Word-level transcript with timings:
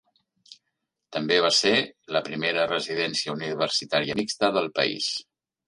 També 1.17 1.37
va 1.47 1.51
ser 1.57 1.73
la 2.17 2.23
primera 2.29 2.65
residència 2.73 3.37
universitària 3.37 4.19
mixta 4.25 4.53
del 4.59 4.71
país. 4.83 5.15